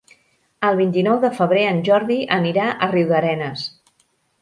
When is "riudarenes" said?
2.97-3.71